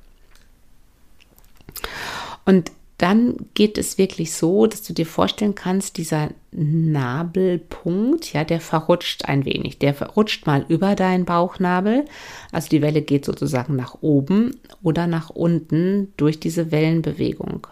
Und 2.45 2.71
dann 2.99 3.35
geht 3.53 3.77
es 3.77 3.99
wirklich 3.99 4.33
so, 4.33 4.65
dass 4.65 4.81
du 4.81 4.91
dir 4.91 5.05
vorstellen 5.05 5.53
kannst, 5.53 5.97
dieser 5.97 6.29
Nabelpunkt, 6.51 8.33
ja, 8.33 8.43
der 8.43 8.59
verrutscht 8.59 9.25
ein 9.25 9.45
wenig. 9.45 9.77
Der 9.77 9.93
verrutscht 9.93 10.47
mal 10.47 10.65
über 10.67 10.95
deinen 10.95 11.25
Bauchnabel. 11.25 12.05
Also 12.51 12.69
die 12.69 12.81
Welle 12.81 13.03
geht 13.03 13.25
sozusagen 13.25 13.75
nach 13.75 13.97
oben 14.01 14.59
oder 14.81 15.05
nach 15.05 15.29
unten 15.29 16.13
durch 16.17 16.39
diese 16.39 16.71
Wellenbewegung. 16.71 17.67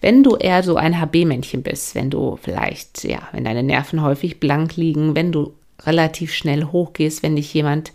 Wenn 0.00 0.22
du 0.22 0.36
eher 0.36 0.62
so 0.62 0.76
ein 0.76 1.00
HB-Männchen 1.00 1.62
bist, 1.62 1.94
wenn 1.94 2.10
du 2.10 2.38
vielleicht, 2.40 3.04
ja, 3.04 3.20
wenn 3.32 3.44
deine 3.44 3.62
Nerven 3.62 4.02
häufig 4.02 4.40
blank 4.40 4.76
liegen, 4.76 5.14
wenn 5.14 5.32
du 5.32 5.54
relativ 5.82 6.32
schnell 6.32 6.64
hochgehst, 6.64 7.22
wenn 7.22 7.36
dich 7.36 7.52
jemand 7.52 7.92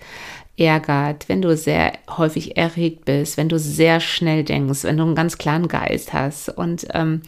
ärgert, 0.59 1.29
wenn 1.29 1.41
du 1.41 1.55
sehr 1.55 1.93
häufig 2.09 2.57
erregt 2.57 3.05
bist, 3.05 3.37
wenn 3.37 3.49
du 3.49 3.57
sehr 3.57 3.99
schnell 3.99 4.43
denkst, 4.43 4.83
wenn 4.83 4.97
du 4.97 5.03
einen 5.03 5.15
ganz 5.15 5.37
klaren 5.37 5.67
Geist 5.67 6.13
hast 6.13 6.49
und 6.49 6.87
ähm, 6.93 7.21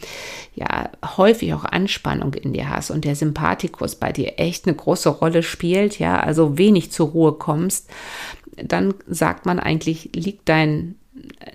ja 0.54 0.90
häufig 1.16 1.54
auch 1.54 1.64
Anspannung 1.64 2.34
in 2.34 2.52
dir 2.52 2.68
hast 2.68 2.90
und 2.90 3.04
der 3.04 3.16
Sympathikus 3.16 3.96
bei 3.96 4.12
dir 4.12 4.34
echt 4.38 4.66
eine 4.66 4.76
große 4.76 5.08
Rolle 5.08 5.42
spielt, 5.42 5.98
ja, 5.98 6.20
also 6.20 6.58
wenig 6.58 6.92
zur 6.92 7.08
Ruhe 7.08 7.32
kommst, 7.32 7.88
dann 8.56 8.94
sagt 9.06 9.46
man 9.46 9.58
eigentlich, 9.58 10.10
liegt 10.14 10.48
dein 10.48 10.96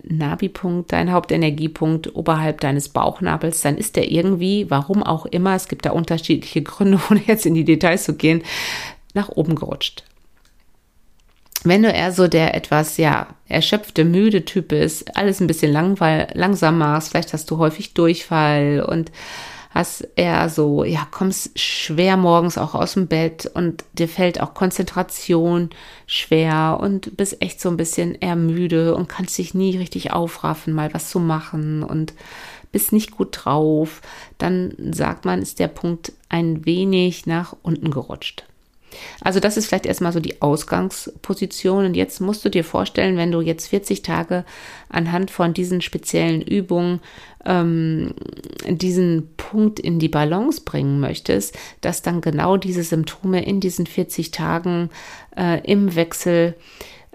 Nabi-Punkt, 0.04 0.92
dein 0.92 1.12
Hauptenergiepunkt 1.12 2.16
oberhalb 2.16 2.62
deines 2.62 2.90
Bauchnabels, 2.90 3.62
dann 3.62 3.78
ist 3.78 3.96
der 3.96 4.12
irgendwie, 4.12 4.70
warum 4.70 5.04
auch 5.04 5.26
immer, 5.26 5.56
es 5.56 5.68
gibt 5.68 5.86
da 5.86 5.92
unterschiedliche 5.92 6.62
Gründe, 6.62 7.00
ohne 7.12 7.22
jetzt 7.26 7.46
in 7.46 7.54
die 7.54 7.66
Details 7.66 8.04
zu 8.04 8.16
gehen, 8.16 8.44
nach 9.14 9.30
oben 9.30 9.56
gerutscht. 9.56 10.04
Wenn 11.64 11.84
du 11.84 11.90
eher 11.90 12.12
so 12.12 12.28
der 12.28 12.54
etwas, 12.54 12.98
ja, 12.98 13.28
erschöpfte, 13.48 14.06
müde 14.06 14.46
Typ 14.46 14.70
bist, 14.70 15.18
alles 15.18 15.42
ein 15.42 15.48
bisschen 15.48 15.72
langweil, 15.72 16.28
langsam 16.34 16.78
machst, 16.78 17.10
vielleicht 17.10 17.34
hast 17.34 17.50
du 17.50 17.58
häufig 17.58 17.94
Durchfall 17.94 18.86
und 18.88 19.12
hast 19.78 20.08
eher 20.16 20.50
so, 20.50 20.84
ja, 20.84 21.08
kommst 21.10 21.58
schwer 21.60 22.18
morgens 22.18 22.58
auch 22.58 22.74
aus 22.74 22.96
dem 22.96 23.08
Bett 23.08 23.50
und 23.54 23.84
dir 23.94 24.08
fällt 24.10 24.42
auch 24.42 24.54
Konzentration 24.54 25.70
schwer 26.08 26.80
und 26.82 27.16
bist 27.16 27.42
echt 27.42 27.62
so 27.62 27.70
ein 27.70 27.78
bisschen 27.78 28.16
eher 28.16 28.36
müde 28.36 28.96
und 28.96 29.08
kannst 29.08 29.38
dich 29.38 29.54
nie 29.54 29.78
richtig 29.78 30.12
aufraffen, 30.12 30.74
mal 30.74 30.94
was 30.94 31.10
zu 31.10 31.20
machen 31.20 31.84
und 31.84 32.14
bist 32.72 32.92
nicht 32.92 33.12
gut 33.12 33.40
drauf, 33.44 34.02
dann 34.38 34.74
sagt 34.94 35.26
man, 35.26 35.42
ist 35.42 35.60
der 35.60 35.68
Punkt 35.68 36.12
ein 36.28 36.66
wenig 36.66 37.26
nach 37.26 37.56
unten 37.62 37.92
gerutscht. 37.92 38.46
Also 39.22 39.40
das 39.40 39.58
ist 39.58 39.68
vielleicht 39.68 39.86
erstmal 39.86 40.12
so 40.12 40.20
die 40.20 40.42
Ausgangsposition. 40.42 41.86
Und 41.86 41.96
jetzt 41.96 42.22
musst 42.22 42.44
du 42.46 42.50
dir 42.50 42.64
vorstellen, 42.64 43.18
wenn 43.18 43.32
du 43.32 43.42
jetzt 43.42 43.68
40 43.68 44.02
Tage 44.02 44.46
anhand 44.90 45.32
von 45.32 45.54
diesen 45.54 45.82
speziellen 45.82 46.42
Übungen 46.42 47.02
ähm, 47.46 48.14
diesen 48.68 49.30
Punkt 49.38 49.80
in 49.80 50.00
die 50.00 50.10
Balance 50.10 50.62
bringen 50.64 51.00
möchtest, 51.00 51.58
dass 51.82 52.02
dann 52.02 52.22
genau 52.22 52.58
diese 52.58 52.84
Symptome 52.84 53.46
in 53.46 53.60
diesen 53.60 53.88
40 53.88 54.32
Tagen 54.32 54.90
äh, 55.36 55.62
im 55.70 55.96
Wechsel 55.96 56.56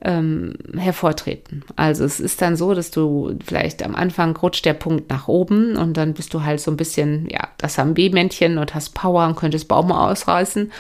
ähm, 0.05 0.55
hervortreten. 0.77 1.65
Also 1.77 2.05
es 2.05 2.21
ist 2.21 2.43
dann 2.43 2.57
so, 2.57 2.75
dass 2.75 2.91
du 2.91 3.39
vielleicht 3.45 3.85
am 3.85 3.95
Anfang 3.95 4.37
rutscht 4.37 4.65
der 4.65 4.75
Punkt 4.75 5.09
nach 5.11 5.29
oben 5.29 5.77
und 5.77 5.97
dann 5.97 6.15
bist 6.15 6.35
du 6.35 6.43
halt 6.43 6.61
so 6.61 6.71
ein 6.71 6.77
bisschen, 6.77 7.29
ja, 7.31 7.49
das 7.59 7.79
haben 7.79 7.95
B-Männchen 7.95 8.59
und 8.59 8.75
hast 8.75 8.95
Power 8.95 9.27
und 9.27 9.37
könntest 9.37 9.69
Baum 9.69 9.93
ausreißen. 9.93 10.73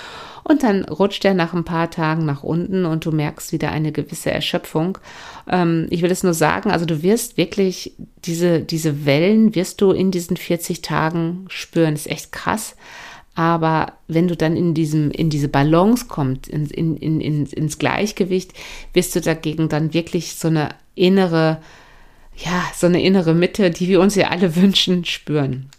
Und 0.45 0.65
dann 0.65 0.85
rutscht 0.85 1.25
er 1.25 1.35
nach 1.35 1.55
ein 1.55 1.65
paar 1.65 1.89
Tagen 1.89 2.25
nach 2.25 2.43
unten 2.43 2.85
und 2.85 3.05
du 3.05 3.13
merkst 3.13 3.53
wieder 3.53 3.71
eine 3.71 3.93
gewisse 3.93 4.33
Erschöpfung. 4.33 4.99
Ähm, 5.49 5.87
ich 5.91 6.03
will 6.03 6.11
es 6.11 6.25
nur 6.25 6.35
sagen, 6.35 6.73
also 6.73 6.85
du 6.85 7.03
wirst 7.03 7.37
wirklich 7.37 7.95
diese, 8.25 8.61
diese 8.61 9.07
Wellen 9.07 9.55
wirst 9.55 9.81
du 9.81 9.93
in 9.93 10.11
diesen 10.11 10.37
40 10.37 10.83
Tagen 10.83 11.45
spüren. 11.49 11.95
Das 11.95 12.07
ist 12.07 12.13
echt 12.13 12.33
krass. 12.33 12.75
Aber 13.35 13.95
wenn 14.09 14.29
du 14.29 14.37
dann 14.37 14.57
in 14.57 14.75
diesem, 14.75 15.11
in 15.11 15.31
diese 15.31 15.49
Balance 15.49 16.07
kommst, 16.07 16.49
in, 16.49 16.67
in, 16.67 16.97
in, 16.97 17.47
ins 17.47 17.79
Gleichgewicht, 17.79 18.53
wirst 18.93 19.17
du 19.17 19.21
dagegen 19.21 19.69
dann 19.69 19.95
wirklich 19.95 20.35
so 20.35 20.49
eine 20.49 20.71
innere, 20.95 21.59
ja, 22.37 22.63
so 22.75 22.87
eine 22.87 23.03
innere 23.03 23.33
Mitte, 23.33 23.71
die 23.71 23.89
wir 23.89 24.01
uns 24.01 24.15
ja 24.15 24.29
alle 24.29 24.55
wünschen, 24.57 25.05
spüren. 25.05 25.71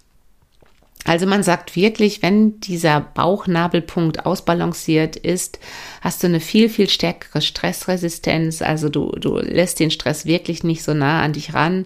Also 1.05 1.25
man 1.25 1.43
sagt 1.43 1.75
wirklich, 1.75 2.21
wenn 2.21 2.61
dieser 2.61 3.01
Bauchnabelpunkt 3.01 4.25
ausbalanciert 4.25 5.17
ist, 5.17 5.59
hast 6.01 6.23
du 6.23 6.27
eine 6.27 6.39
viel, 6.39 6.69
viel 6.69 6.89
stärkere 6.89 7.41
Stressresistenz. 7.41 8.61
Also 8.61 8.87
du, 8.87 9.11
du 9.11 9.37
lässt 9.37 9.79
den 9.79 9.91
Stress 9.91 10.25
wirklich 10.25 10.63
nicht 10.63 10.83
so 10.83 10.93
nah 10.93 11.21
an 11.21 11.33
dich 11.33 11.53
ran. 11.53 11.85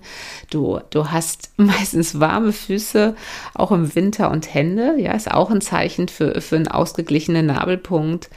Du, 0.52 0.80
du 0.92 1.10
hast 1.10 1.52
meistens 1.58 2.20
warme 2.20 2.54
Füße, 2.54 3.16
auch 3.56 3.72
im 3.72 3.96
Winter 3.96 4.30
und 4.30 4.54
Hände. 4.54 4.96
Ja, 5.00 5.14
ist 5.14 5.32
auch 5.32 5.50
ein 5.50 5.62
Zeichen 5.62 6.08
für, 6.10 6.40
für 6.40 6.56
einen 6.56 6.68
ausgeglichenen 6.68 7.48
Nabelpunkt. 7.48 8.30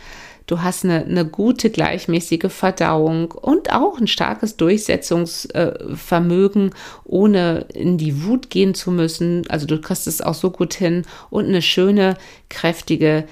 Du 0.51 0.63
hast 0.63 0.85
eine, 0.85 1.05
eine 1.05 1.25
gute, 1.25 1.71
gleichmäßige 1.71 2.51
Verdauung 2.51 3.31
und 3.31 3.73
auch 3.73 4.01
ein 4.01 4.09
starkes 4.09 4.57
Durchsetzungsvermögen, 4.57 6.75
ohne 7.05 7.67
in 7.73 7.99
die 7.99 8.25
Wut 8.25 8.51
gehen 8.51 8.75
zu 8.75 8.91
müssen. 8.91 9.49
Also 9.49 9.69
du 9.69 9.81
kriegst 9.81 10.09
es 10.09 10.21
auch 10.21 10.35
so 10.35 10.51
gut 10.51 10.75
hin 10.75 11.05
und 11.31 11.47
eine 11.47 11.63
schöne, 11.63 12.17
kräftige 12.49 13.29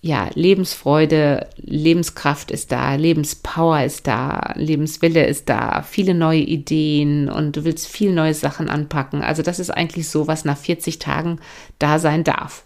ja, 0.00 0.30
Lebensfreude, 0.32 1.46
Lebenskraft 1.56 2.50
ist 2.50 2.72
da, 2.72 2.94
Lebenspower 2.94 3.84
ist 3.84 4.06
da, 4.06 4.54
Lebenswille 4.54 5.26
ist 5.26 5.50
da, 5.50 5.82
viele 5.82 6.14
neue 6.14 6.40
Ideen 6.40 7.28
und 7.28 7.54
du 7.56 7.64
willst 7.64 7.86
viel 7.88 8.12
neue 8.12 8.32
Sachen 8.32 8.70
anpacken. 8.70 9.20
Also 9.20 9.42
das 9.42 9.58
ist 9.58 9.68
eigentlich 9.70 10.08
so, 10.08 10.26
was 10.26 10.46
nach 10.46 10.56
40 10.56 11.00
Tagen 11.00 11.38
da 11.78 11.98
sein 11.98 12.24
darf. 12.24 12.64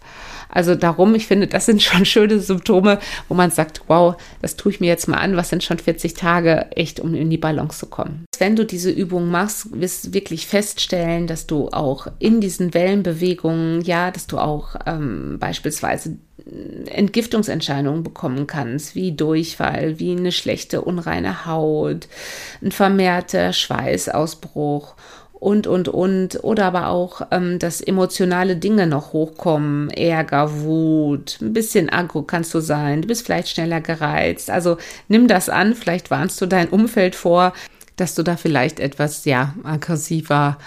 Also 0.51 0.75
darum, 0.75 1.15
ich 1.15 1.27
finde, 1.27 1.47
das 1.47 1.65
sind 1.65 1.81
schon 1.81 2.05
schöne 2.05 2.39
Symptome, 2.39 2.99
wo 3.27 3.33
man 3.33 3.51
sagt, 3.51 3.81
wow, 3.87 4.15
das 4.41 4.55
tue 4.55 4.73
ich 4.73 4.79
mir 4.79 4.87
jetzt 4.87 5.07
mal 5.07 5.17
an, 5.17 5.35
was 5.35 5.49
sind 5.49 5.63
schon 5.63 5.79
40 5.79 6.13
Tage 6.13 6.67
echt, 6.75 6.99
um 6.99 7.15
in 7.15 7.29
die 7.29 7.37
Balance 7.37 7.79
zu 7.79 7.87
kommen. 7.87 8.25
Wenn 8.37 8.55
du 8.55 8.65
diese 8.65 8.91
Übung 8.91 9.29
machst, 9.29 9.67
wirst 9.79 10.07
du 10.07 10.13
wirklich 10.13 10.47
feststellen, 10.47 11.27
dass 11.27 11.47
du 11.47 11.69
auch 11.69 12.07
in 12.19 12.41
diesen 12.41 12.73
Wellenbewegungen, 12.73 13.81
ja, 13.81 14.11
dass 14.11 14.27
du 14.27 14.37
auch 14.37 14.75
ähm, 14.85 15.37
beispielsweise 15.39 16.17
Entgiftungsentscheidungen 16.87 18.03
bekommen 18.03 18.47
kannst, 18.47 18.95
wie 18.95 19.11
Durchfall, 19.11 19.99
wie 19.99 20.11
eine 20.11 20.31
schlechte, 20.31 20.81
unreine 20.81 21.45
Haut, 21.45 22.07
ein 22.61 22.71
vermehrter 22.71 23.53
Schweißausbruch 23.53 24.95
und, 25.41 25.65
und, 25.65 25.89
und. 25.89 26.43
Oder 26.43 26.65
aber 26.65 26.87
auch, 26.87 27.23
ähm, 27.31 27.57
dass 27.57 27.81
emotionale 27.81 28.55
Dinge 28.55 28.85
noch 28.85 29.11
hochkommen. 29.11 29.89
Ärger, 29.89 30.61
Wut, 30.61 31.39
ein 31.41 31.51
bisschen 31.51 31.89
aggro 31.89 32.21
kannst 32.21 32.53
du 32.53 32.59
sein. 32.59 33.01
Du 33.01 33.07
bist 33.07 33.25
vielleicht 33.25 33.49
schneller 33.49 33.81
gereizt. 33.81 34.51
Also 34.51 34.77
nimm 35.07 35.27
das 35.27 35.49
an. 35.49 35.73
Vielleicht 35.73 36.11
warnst 36.11 36.39
du 36.41 36.45
dein 36.45 36.69
Umfeld 36.69 37.15
vor, 37.15 37.53
dass 37.95 38.13
du 38.13 38.21
da 38.21 38.37
vielleicht 38.37 38.79
etwas, 38.79 39.25
ja, 39.25 39.55
aggressiver 39.63 40.59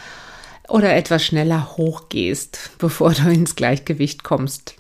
oder 0.69 0.95
etwas 0.97 1.25
schneller 1.25 1.76
hochgehst, 1.76 2.73
bevor 2.78 3.12
du 3.12 3.31
ins 3.31 3.54
Gleichgewicht 3.54 4.25
kommst. 4.25 4.75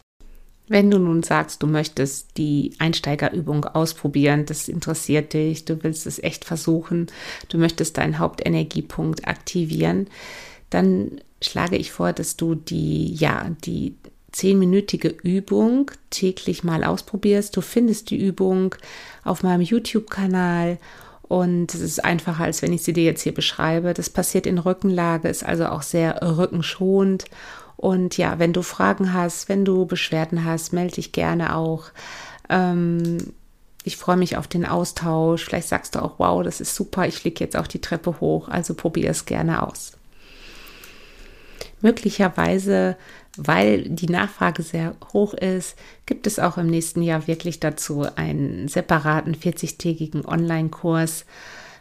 Wenn 0.66 0.90
du 0.90 0.98
nun 0.98 1.22
sagst, 1.22 1.62
du 1.62 1.66
möchtest 1.66 2.38
die 2.38 2.72
Einsteigerübung 2.78 3.66
ausprobieren, 3.66 4.46
das 4.46 4.68
interessiert 4.68 5.34
dich, 5.34 5.66
du 5.66 5.82
willst 5.82 6.06
es 6.06 6.18
echt 6.22 6.46
versuchen, 6.46 7.08
du 7.50 7.58
möchtest 7.58 7.98
deinen 7.98 8.18
Hauptenergiepunkt 8.18 9.28
aktivieren, 9.28 10.08
dann 10.70 11.20
schlage 11.42 11.76
ich 11.76 11.92
vor, 11.92 12.14
dass 12.14 12.36
du 12.36 12.54
die, 12.54 13.14
ja, 13.14 13.50
die 13.64 13.94
zehnminütige 14.32 15.08
Übung 15.08 15.90
täglich 16.10 16.64
mal 16.64 16.82
ausprobierst. 16.82 17.56
Du 17.56 17.60
findest 17.60 18.10
die 18.10 18.20
Übung 18.20 18.74
auf 19.22 19.42
meinem 19.42 19.60
YouTube-Kanal 19.60 20.78
und 21.22 21.72
es 21.72 21.80
ist 21.80 22.04
einfacher, 22.04 22.44
als 22.44 22.60
wenn 22.62 22.72
ich 22.72 22.82
sie 22.82 22.92
dir 22.92 23.04
jetzt 23.04 23.22
hier 23.22 23.34
beschreibe. 23.34 23.94
Das 23.94 24.10
passiert 24.10 24.46
in 24.46 24.58
Rückenlage, 24.58 25.28
ist 25.28 25.44
also 25.44 25.66
auch 25.66 25.82
sehr 25.82 26.20
rückenschonend 26.22 27.26
und 27.76 28.16
ja, 28.16 28.38
wenn 28.38 28.52
du 28.52 28.62
Fragen 28.62 29.12
hast, 29.12 29.48
wenn 29.48 29.64
du 29.64 29.86
Beschwerden 29.86 30.44
hast, 30.44 30.72
melde 30.72 30.94
dich 30.94 31.12
gerne 31.12 31.56
auch. 31.56 31.86
Ähm, 32.48 33.18
ich 33.82 33.96
freue 33.96 34.16
mich 34.16 34.36
auf 34.36 34.48
den 34.48 34.64
Austausch. 34.64 35.44
Vielleicht 35.44 35.68
sagst 35.68 35.94
du 35.94 36.02
auch, 36.02 36.14
wow, 36.18 36.42
das 36.42 36.60
ist 36.60 36.74
super, 36.74 37.06
ich 37.06 37.16
fliege 37.16 37.44
jetzt 37.44 37.56
auch 37.56 37.66
die 37.66 37.80
Treppe 37.80 38.20
hoch. 38.20 38.48
Also 38.48 38.74
probier 38.74 39.10
es 39.10 39.26
gerne 39.26 39.66
aus. 39.66 39.92
Möglicherweise, 41.80 42.96
weil 43.36 43.82
die 43.82 44.08
Nachfrage 44.08 44.62
sehr 44.62 44.94
hoch 45.12 45.34
ist, 45.34 45.76
gibt 46.06 46.26
es 46.26 46.38
auch 46.38 46.56
im 46.56 46.68
nächsten 46.68 47.02
Jahr 47.02 47.26
wirklich 47.26 47.60
dazu 47.60 48.06
einen 48.16 48.68
separaten 48.68 49.34
40-tägigen 49.34 50.24
Online-Kurs 50.24 51.26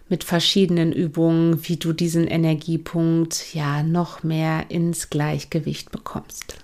mit 0.09 0.23
verschiedenen 0.23 0.91
Übungen, 0.91 1.67
wie 1.67 1.77
du 1.77 1.93
diesen 1.93 2.27
Energiepunkt 2.27 3.53
ja 3.53 3.83
noch 3.83 4.23
mehr 4.23 4.65
ins 4.69 5.09
Gleichgewicht 5.09 5.91
bekommst. 5.91 6.57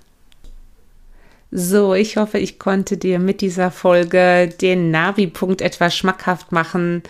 So, 1.52 1.96
ich 1.96 2.18
hoffe, 2.18 2.38
ich 2.38 2.60
konnte 2.60 2.98
dir 2.98 3.18
mit 3.18 3.42
dieser 3.42 3.72
Folge 3.72 4.50
den 4.62 4.92
Navi-Punkt 4.92 5.62
etwas 5.62 5.96
schmackhaft 5.96 6.52
machen. 6.52 7.02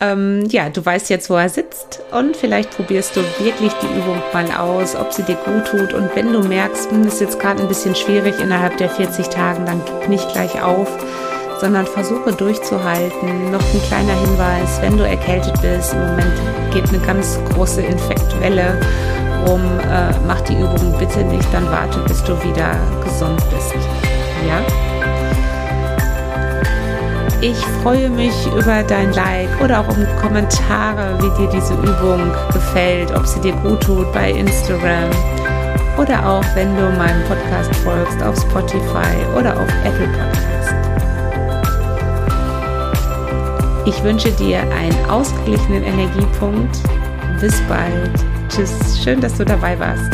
Ähm, 0.00 0.46
ja, 0.48 0.68
du 0.68 0.84
weißt 0.84 1.10
jetzt, 1.10 1.30
wo 1.30 1.34
er 1.34 1.48
sitzt 1.48 2.00
und 2.10 2.36
vielleicht 2.36 2.72
probierst 2.72 3.14
du 3.14 3.20
wirklich 3.38 3.72
die 3.74 3.86
Übung 3.86 4.20
mal 4.32 4.50
aus, 4.50 4.96
ob 4.96 5.12
sie 5.12 5.22
dir 5.22 5.36
gut 5.36 5.66
tut. 5.68 5.92
Und 5.92 6.10
wenn 6.16 6.32
du 6.32 6.40
merkst, 6.40 6.90
hm, 6.90 7.06
ist 7.06 7.20
jetzt 7.20 7.38
gerade 7.38 7.62
ein 7.62 7.68
bisschen 7.68 7.94
schwierig 7.94 8.40
innerhalb 8.40 8.78
der 8.78 8.90
40 8.90 9.28
Tagen, 9.28 9.64
dann 9.64 9.80
gib 9.84 10.08
nicht 10.08 10.28
gleich 10.32 10.60
auf 10.60 10.88
sondern 11.62 11.86
versuche 11.86 12.32
durchzuhalten. 12.32 13.52
Noch 13.52 13.60
ein 13.60 13.82
kleiner 13.86 14.14
Hinweis, 14.14 14.82
wenn 14.82 14.98
du 14.98 15.06
erkältet 15.06 15.54
bist, 15.62 15.92
im 15.92 16.00
Moment 16.00 16.34
geht 16.72 16.88
eine 16.88 16.98
ganz 16.98 17.38
große 17.54 17.80
Infektwelle 17.82 18.80
rum, 19.46 19.60
äh, 19.88 20.12
mach 20.26 20.40
die 20.40 20.54
Übung 20.54 20.92
bitte 20.98 21.22
nicht, 21.22 21.46
dann 21.52 21.70
warte, 21.70 22.00
bis 22.00 22.22
du 22.24 22.32
wieder 22.42 22.74
gesund 23.04 23.40
bist. 23.50 23.74
Ja? 24.48 24.60
Ich 27.40 27.58
freue 27.82 28.10
mich 28.10 28.34
über 28.46 28.82
dein 28.82 29.12
Like 29.12 29.60
oder 29.62 29.80
auch 29.80 29.88
um 29.88 30.04
Kommentare, 30.20 31.16
wie 31.20 31.42
dir 31.42 31.48
diese 31.48 31.74
Übung 31.74 32.32
gefällt, 32.52 33.14
ob 33.14 33.24
sie 33.24 33.40
dir 33.40 33.52
gut 33.62 33.80
tut 33.84 34.12
bei 34.12 34.32
Instagram 34.32 35.10
oder 35.96 36.26
auch 36.26 36.44
wenn 36.54 36.74
du 36.74 36.82
meinem 36.98 37.22
Podcast 37.28 37.72
folgst 37.84 38.20
auf 38.22 38.36
Spotify 38.36 39.14
oder 39.36 39.60
auf 39.60 39.68
Apple 39.84 40.08
Podcast. 40.08 40.91
Ich 43.84 44.00
wünsche 44.04 44.30
dir 44.30 44.60
einen 44.60 45.10
ausgeglichenen 45.10 45.82
Energiepunkt. 45.82 46.78
Bis 47.40 47.60
bald. 47.62 48.12
Tschüss. 48.48 49.02
Schön, 49.02 49.20
dass 49.20 49.36
du 49.36 49.44
dabei 49.44 49.78
warst. 49.78 50.08